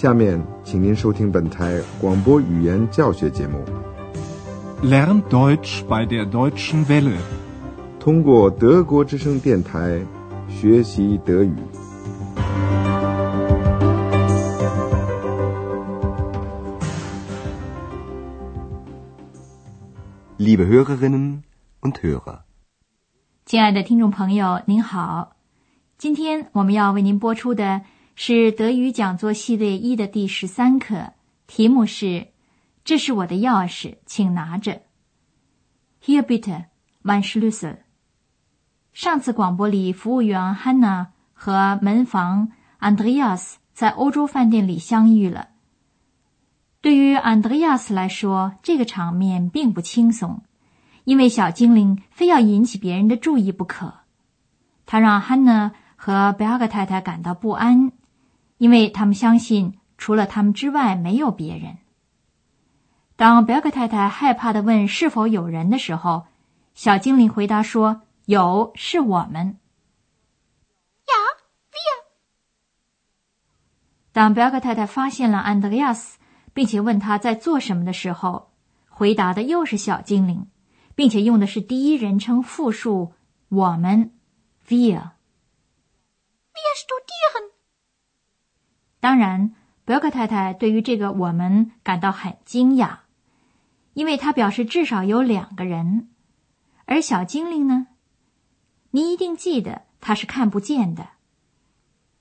[0.00, 3.62] 下面，请您收听本台广播语言教学节目。
[4.82, 7.18] Lernt Deutsch bei der Deutschen Welle.
[7.98, 10.00] 通过德国之声电台
[10.48, 11.54] 学习德语。
[20.38, 21.42] Liebe Hörerinnen
[21.82, 22.38] und Hörer,
[23.44, 25.32] 亲爱的听众朋友，您好，
[25.98, 27.82] 今天我们要为您播出的
[28.22, 31.14] 是德语讲座系列一的第十三课，
[31.46, 32.28] 题目是
[32.84, 34.82] “这是我的钥匙，请拿着”。
[36.04, 36.66] Here, bitte,
[37.02, 37.78] mein Schlüssel。
[38.92, 45.48] 上次广播里，服务员 Hanna 和门房 Andreas 在欧洲饭店里相遇了。
[46.82, 50.42] 对于 Andreas 来说，这个场面并不轻松。
[51.04, 53.94] 因为小精灵非要引起别人的注意不可，
[54.84, 57.92] 他让 Hanna 和贝尔格太太感到不安，
[58.60, 61.78] 因为他们相信除了他们之外没有别人。
[63.16, 66.26] 当贝尔格太太害怕的问是否有人的时候，
[66.74, 69.58] 小精灵回答说：“有，是我们。”
[74.12, 76.18] 当贝尔格太太发现了安德烈亚斯，
[76.52, 78.52] 并且问他在做什么的时候，
[78.90, 80.50] 回答的又是小精灵。
[80.96, 83.14] 并且用的是第一人称复数
[83.48, 84.12] “我们
[84.68, 85.12] ”，wir。
[86.52, 87.49] wir studieren。
[89.00, 92.98] 当然，伯克太太对于这个“我们”感到很惊讶，
[93.94, 96.08] 因为他表示至少有两个人。
[96.84, 97.86] 而小精灵呢？
[98.90, 101.08] 您一定记得他是看不见的，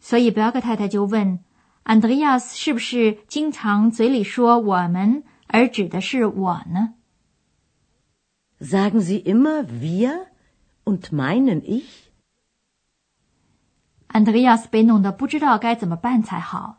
[0.00, 1.40] 所以伯克太太就问
[1.84, 6.94] 安德烈亚斯：“是不是经常嘴里说‘我们’，而指的是我呢？”
[8.58, 10.26] Sagen Sie immer wir
[10.84, 12.08] und meinen ich?
[14.14, 16.78] 安德烈亚斯被弄得不知道该怎么办才好，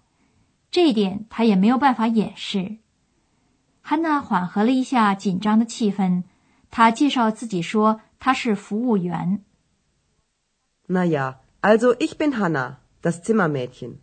[0.71, 2.77] 这一点他也没有办法掩饰。
[3.81, 6.23] 汉娜缓和了一下紧张的气氛，
[6.71, 9.43] 他介绍自己说他是服务员。
[10.87, 13.95] Also ich bin Hanna, das Zimmermädchen.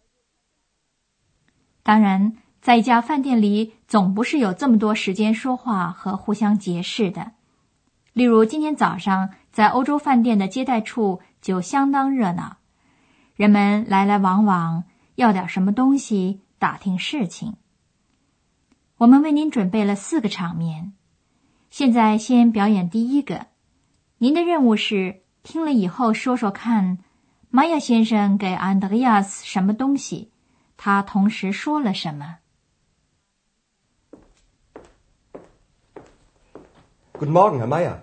[1.83, 7.33] 当然，在一家饭店里，总不是有这么多时间说话和互相结识的。
[8.13, 12.59] 例如，今天早上在欧洲饭店的接待处就相当热闹，
[13.35, 14.85] 人们来来往往，
[15.15, 17.57] 要点什么东西，打听事情。
[18.99, 20.93] 我们为您准备了四个场面，
[21.71, 23.47] 现在先表演第一个。
[24.19, 26.99] 您的任务是听了以后说说看，
[27.51, 30.31] 玛雅先生给安德烈亚斯什么东西，
[30.77, 32.39] 他同时说了什么。
[37.15, 38.01] Guten Morgen, Herr Meier.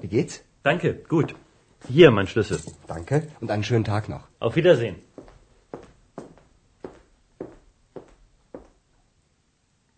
[0.00, 0.40] Wie geht's?
[0.62, 1.34] Danke, gut.
[1.88, 2.60] Hier, mein Schlüssel.
[2.86, 4.22] Danke und einen schönen Tag noch.
[4.40, 4.96] Auf Wiedersehen.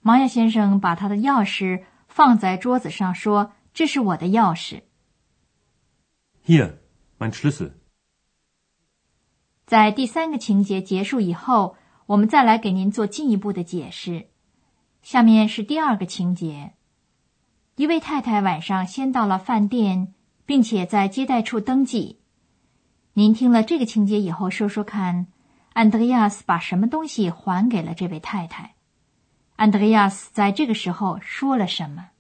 [0.03, 4.83] 玛雅先生把他的钥匙放在桌子上，说：“这是我的钥匙。
[6.45, 6.79] Hier,
[7.19, 7.73] mein Schlüssel.
[9.65, 11.77] 在第三个情节结束以后，
[12.07, 14.29] 我们再来给您做进一步的解释。
[15.03, 16.75] 下面是第二个情节：
[17.77, 20.15] 一位太太晚上先到了饭店，
[20.47, 22.21] 并且在接待处登记。
[23.13, 25.27] 您听了这个情节以后，说说看，
[25.73, 28.75] 安德烈亚斯把什么东西还给了这位太太？
[29.57, 32.11] 安德烈亚斯在这个时候说了什么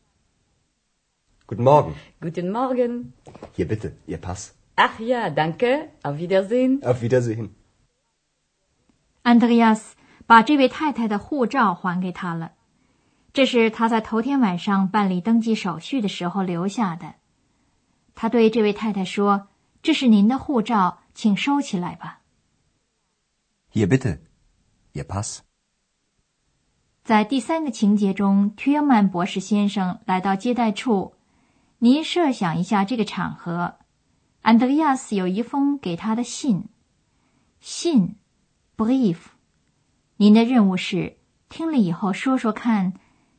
[1.46, 1.92] ？Guten Morgen.
[2.20, 3.12] Guten Morgen.
[3.54, 4.52] Hier bitte, Ihr Pass.
[4.74, 5.90] Ach ja, danke.
[6.02, 6.80] Auf Wiedersehen.
[6.80, 7.50] Auf Wiedersehen.
[9.22, 12.52] 安德烈亚斯把这位太太的护照还给他了，
[13.32, 17.14] 这是他在头天晚上办理登记手续的时候留下的。
[18.16, 19.46] 他对这位太太说
[19.82, 22.22] ：“这是您的护照，请收起来吧。
[23.72, 24.18] Hier bitte,
[24.94, 25.42] Ihr Pass.
[27.04, 31.14] ”在第三个情节中，屈尔曼博士先生来到接待处。
[31.78, 33.76] 您设想一下这个场合，
[34.40, 36.70] 安德烈亚斯有一封给他的信，
[37.60, 38.16] 信
[38.76, 39.18] （brief）。
[40.16, 41.18] 您的任务是
[41.50, 42.94] 听了以后说说看，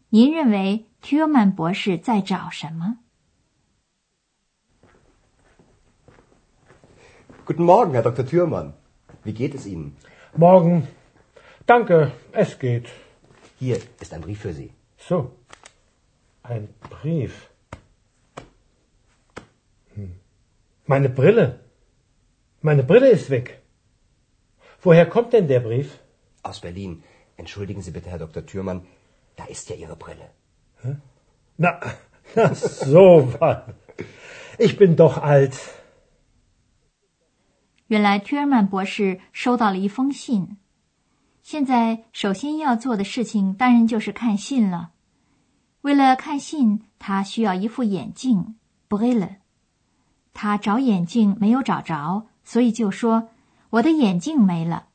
[0.10, 3.00] 您认为屈尔曼博士在找什么？
[7.48, 8.26] Guten Morgen, Herr Dr.
[8.26, 8.74] Thürmann.
[9.24, 9.96] Wie geht es Ihnen?
[10.36, 10.86] Morgen.
[11.66, 12.90] Danke, es geht.
[13.58, 14.74] Hier ist ein Brief für Sie.
[14.98, 15.32] So.
[16.44, 17.50] Ein Brief.
[19.96, 20.20] Hm.
[20.88, 21.62] Meine Brille.
[22.62, 23.62] Meine Brille ist weg.
[24.82, 26.00] Woher kommt denn der Brief?
[26.44, 27.02] Aus Berlin.
[27.38, 28.46] Entschuldigen Sie bitte, Herr Dr.
[28.46, 28.86] Thürmann.
[29.38, 30.30] Da ist ja Ihre Brille.
[31.56, 31.80] Na,
[32.36, 33.62] na so was.
[34.58, 35.58] Ich bin doch alt.
[37.88, 40.58] 原来屈尔曼博士收到了一封信，
[41.42, 44.92] 现在首先要做的事情当然就是看信了。
[45.82, 48.58] 为了看信，他需要一副眼镜
[48.90, 49.38] （brille）。
[50.34, 53.30] 他找眼镜没有找着，所以就说
[53.72, 54.90] ：“我的眼镜没了。”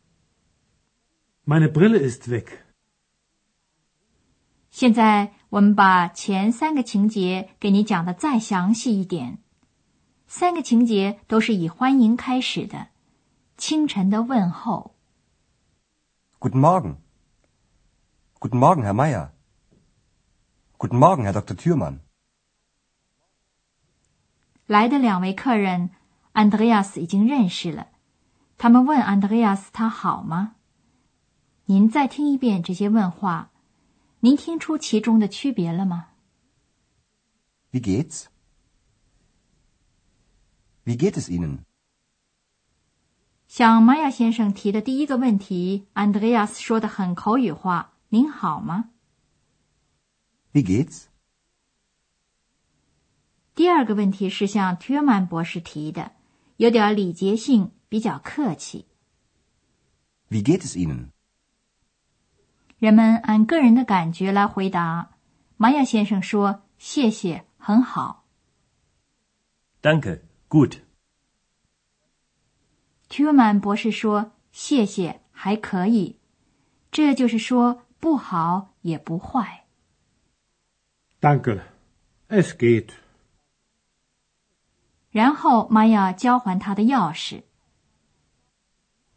[1.47, 2.47] Meine Brille ist weg。
[4.71, 9.39] 现在我们把前三个情节给你讲的再详细一点。
[10.35, 12.89] 三个情节都是以欢迎开始的，
[13.59, 14.95] 清晨的问候。
[16.41, 16.97] Guten Morgen.
[18.41, 19.29] Guten Morgen, Herr Meier.
[20.79, 21.55] Guten Morgen, Herr Dr.
[21.55, 21.99] Thürmann。
[24.65, 25.91] 来的两位客人
[26.33, 27.89] ，，Andreas 已经认识了。
[28.57, 30.55] 他们问 Andreas 他好吗？
[31.67, 33.51] 您再听一遍这些问话，
[34.21, 36.07] 您听出其中的区别了吗
[37.71, 38.32] ？Wie geht's?
[40.85, 41.65] Wie geht es Ihnen?
[43.47, 48.91] 像玛雅先生提的第一个问题，安德烈亚斯说的很口语化：“您好吗？”
[50.53, 51.05] Wie geht's?
[53.55, 56.13] 第二个问题是向特曼博士提的，
[56.57, 58.87] 有点礼节性，比较客气。
[60.31, 61.11] Wie geht es Ihnen?
[62.79, 65.11] 人们按个人的感觉来回答。
[65.59, 68.25] 玛雅先生说：“谢谢，很好。”
[69.83, 70.23] Danke,
[73.33, 76.19] 曼博士说：“谢谢，还可以。”
[76.93, 79.65] 这就是说，不好也不坏。
[81.21, 81.63] Danke,
[82.29, 82.91] es geht。
[85.11, 87.45] 然后玛雅交还他的钥匙。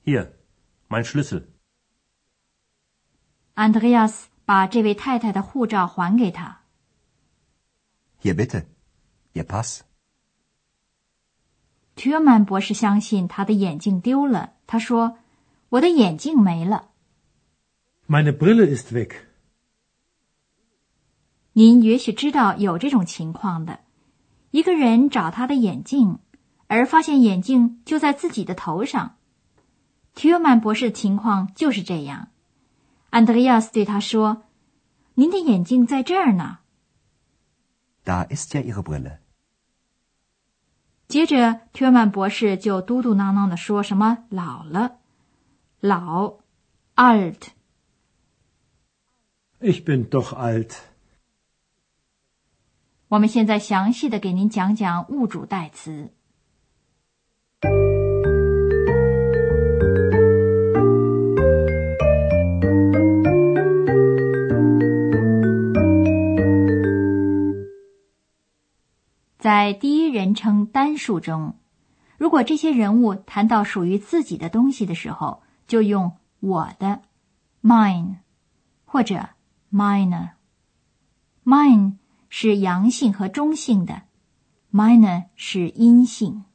[0.05, 0.31] Hier,
[0.87, 1.47] mein Schlüssel。
[3.55, 6.61] 安德烈亚斯把这位太太的护照还给他。
[8.21, 8.65] Hier bitte,
[9.33, 9.81] Ihr Pass。
[11.95, 14.53] 特曼博士相信他的眼镜丢了。
[14.67, 15.17] 他说
[15.69, 16.89] ：“我的眼镜没了。”
[18.07, 19.11] Meine Brille ist weg。
[21.53, 23.79] 您也许知道有这种情况的：
[24.51, 26.19] 一个人找他的眼镜，
[26.67, 29.15] 而发现眼镜就在自己的头上。
[30.13, 32.29] 特曼博士的情况就是这样。
[33.09, 34.43] 安德烈亚斯对他说
[35.15, 36.59] ：“您的眼镜在这儿呢。”
[38.05, 39.19] Da ist ja Ihre Brille。
[41.07, 44.97] 接着，特曼博士就嘟嘟囔囔的说什么“老了，
[45.79, 46.39] 老
[46.95, 47.49] ，alt”。
[49.59, 50.77] Ich bin doch alt。
[53.07, 56.11] 我们现在详细的给您讲讲物主代词。
[69.45, 71.59] 在第一人称单数中，
[72.17, 77.03] 如果这些人物谈到属于自己的东西的时候，就用“我的
[77.61, 78.15] ”（mine）
[78.85, 79.29] 或者
[79.71, 80.31] “mine”。
[81.43, 81.97] mine
[82.27, 84.01] 是阳性和中性的
[84.73, 86.45] ，mine 是阴性。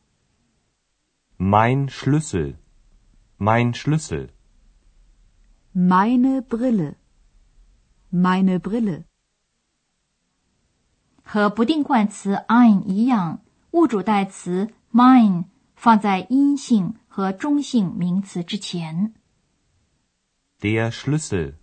[1.38, 2.56] Mein Schlüssel,
[3.38, 4.30] mein Schlüssel.
[5.72, 6.96] Meine Brille,
[8.10, 9.04] meine Brille.
[11.32, 13.40] 和不定冠词 ein 一样，
[13.70, 15.44] 物主代词 mine
[15.76, 19.14] 放在阴性和中性名词之前。
[20.58, 21.54] Der Schlüssel,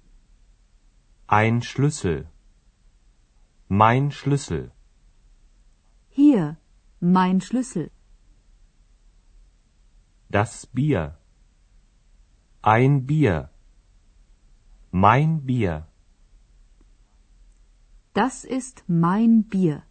[1.27, 2.27] ein Schlüssel.
[3.67, 4.71] Mein Schlüssel.
[6.07, 6.55] Hier,
[6.99, 7.89] mein Schlüssel.
[10.31, 11.17] Das Bier.
[12.61, 13.49] Ein Bier.
[14.91, 15.87] Mein Bier.
[18.17, 19.83] Das ist mein Bier.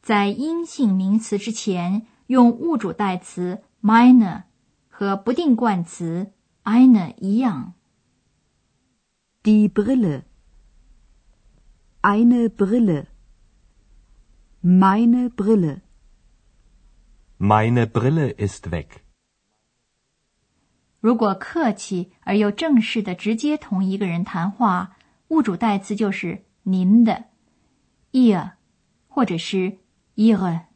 [0.00, 4.44] 在阴性名词之前，用物主代词 meine
[4.88, 6.30] 和不定冠词
[6.62, 7.74] eine 一样。
[9.42, 10.22] Die Brille.
[12.00, 13.06] Eine Brille.
[14.62, 15.80] Meine Brille.
[17.38, 19.00] Meine Brille ist weg.
[21.00, 24.96] 如果客气而又正式的直接同一个人谈话，
[25.34, 27.24] 物主代词就是您的
[28.12, 28.52] ，ihr，
[29.08, 29.78] 或者是
[30.14, 30.66] ihre。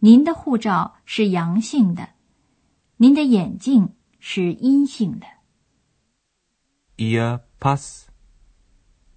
[0.00, 2.08] 您的护照是阳性的，
[2.96, 5.26] 您的眼镜是阴性的。
[6.96, 8.08] Ihr Pass.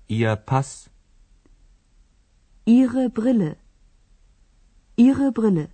[0.07, 0.89] Ihr Pass.
[2.65, 3.55] Ihre Brille.
[4.95, 5.69] Ihre Brille.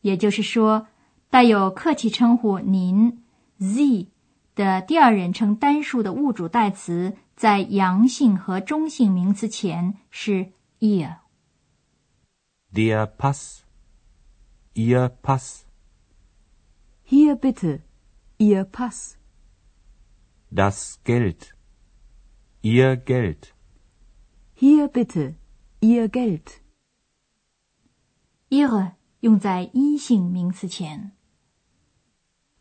[0.00, 0.88] 也就是说，
[1.30, 3.22] 带有客气称呼“您
[3.60, 4.08] ”（Sie）
[4.58, 11.18] 的第二人称单数的物主代词，在阳性和中性名词前是 ihr。
[12.74, 13.62] Der Pass.
[14.74, 15.64] Ihr Pass.
[17.08, 17.82] Hier bitte.
[18.38, 19.16] Ihr Pass.
[20.52, 21.54] Das Geld.
[22.60, 23.54] Ihr Geld.
[24.56, 25.36] Hier bitte.
[25.78, 26.58] Ihr Geld.
[28.48, 31.12] ihre 用在一性名词前。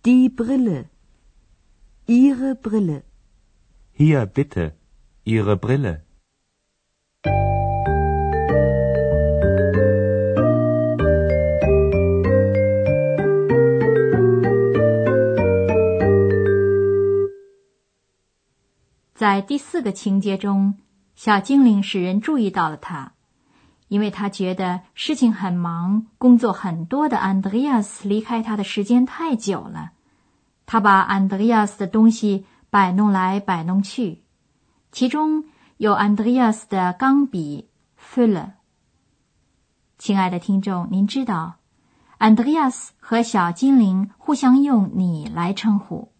[0.03, 0.89] Die Brille.
[2.09, 3.03] Ihre Brille.
[3.91, 4.75] Hier bitte.
[5.25, 6.03] Ihre Brille.
[19.13, 20.75] 在第四个情节中，
[21.13, 23.15] 小精灵使人注意到了他，
[23.89, 29.91] 因为他觉得事情很忙、工作很多的安德烈亚斯离开他的时间太久了。
[30.67, 34.21] 他把安德烈亚斯的东西摆弄来摆弄去，
[34.91, 35.45] 其中
[35.77, 38.53] 有安德烈亚斯的钢笔 f i l l e r。
[39.97, 41.55] 亲爱的听众，您知道，
[42.17, 46.11] 安德烈亚斯和小精灵互相用“你”来称呼，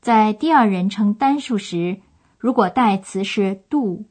[0.00, 2.00] 在第二人称单数时。
[2.38, 4.04] 如果代词是 do，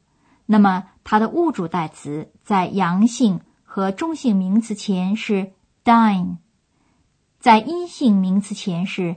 [0.44, 5.52] 那么它的物主代词在阳性和中性名词前是
[5.84, 6.36] dine，
[7.38, 9.16] 在阴性名词前是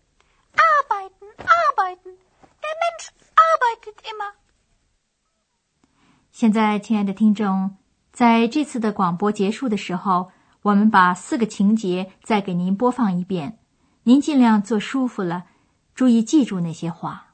[6.41, 7.75] 现在，亲爱的听众，
[8.11, 10.31] 在这次的广播结束的时候，
[10.63, 13.59] 我们把四个情节再给您播放一遍，
[14.05, 15.43] 您尽量坐舒服了，
[15.93, 17.30] 注意记住那些话。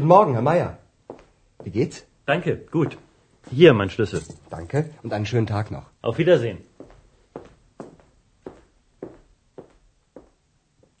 [0.00, 0.78] Guten Morgen, Herr Meier.
[1.64, 2.04] Wie geht's?
[2.26, 2.98] Danke, gut.
[3.50, 4.22] Hier mein Schlüssel.
[4.50, 5.84] Danke und einen schönen Tag noch.
[6.02, 6.58] Auf Wiedersehen.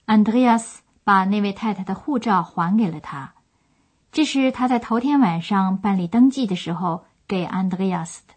[0.06, 3.34] Andreas 把那位太太的护照还给了他，
[4.12, 8.34] 这是他在头天晚上办理登记的时候给 Andreas 的。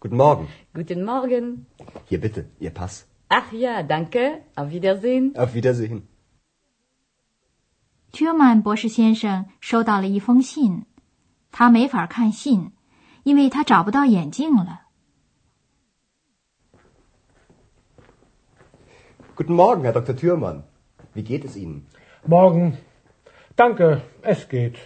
[0.00, 0.46] Guten Morgen.
[0.74, 1.66] Guten Morgen.
[2.08, 3.06] Hier bitte, Ihr Pass.
[3.28, 4.42] Ach ja, danke.
[4.54, 5.34] Auf Wiedersehen.
[5.36, 6.02] Auf Wiedersehen.
[8.12, 10.84] Thürmann 博士先生收到了一封信，
[11.52, 12.72] 他没法看信，
[13.22, 14.82] 因为他找不到眼镜了。
[19.36, 20.16] Guten Morgen, Herr Dr.
[20.16, 20.62] Thürmann.
[21.14, 21.86] Wie geht es Ihnen?
[22.26, 22.78] Morgen.
[23.54, 24.78] Danke, es geht.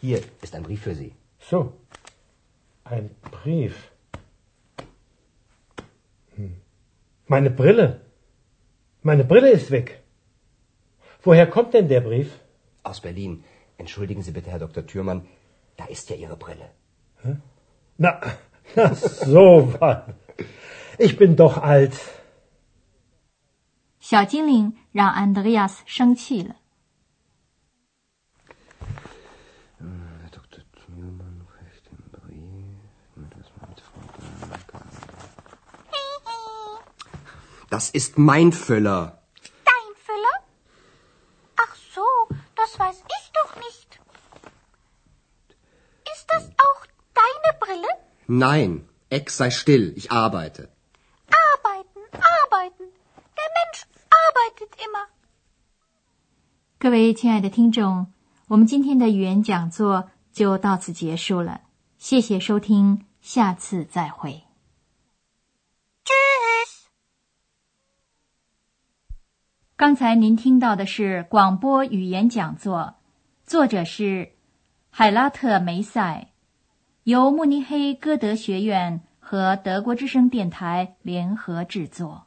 [0.00, 1.14] Hier ist ein Brief für Sie.
[1.40, 1.72] So.
[2.84, 3.90] Ein Brief.
[6.36, 6.56] Hm.
[7.26, 8.00] Meine Brille.
[9.02, 10.02] Meine Brille ist weg.
[11.22, 12.38] Woher kommt denn der Brief?
[12.84, 13.44] Aus Berlin.
[13.78, 14.86] Entschuldigen Sie bitte, Herr Dr.
[14.86, 15.26] Thürmann.
[15.76, 16.70] Da ist ja Ihre Brille.
[17.96, 18.20] Na,
[18.74, 20.02] na so was.
[20.98, 21.94] Ich bin doch alt.
[24.00, 26.56] 小精灵让安德烈亚斯生气了。
[37.70, 39.13] Das ist mein Füller.
[48.37, 50.67] Nein, Ex sei still, ich arbeite.
[51.29, 52.87] Arbeiten, arbeiten.
[53.37, 55.07] Der Mensch arbeitet immer.
[56.77, 58.11] 各位亲爱的听众，
[58.49, 61.61] 我们今天的语言讲座就到此结束了。
[61.97, 64.43] 谢谢收听，下次再会。
[66.03, 66.87] Tschüss.
[69.77, 72.95] 刚才您听到的是广播语言讲座，
[73.45, 74.33] 作者是
[74.89, 76.33] 海拉特梅塞，
[77.05, 82.24] 由慕尼黑歌德学院和德国之声电台联合制作。